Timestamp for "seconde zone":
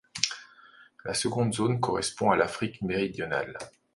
1.13-1.79